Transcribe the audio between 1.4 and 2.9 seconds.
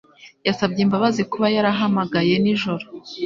yarahamagaye nijoro